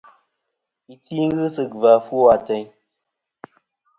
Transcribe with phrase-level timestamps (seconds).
[0.93, 2.67] Iti ghɨ sɨ gvà ɨfwo ateyn.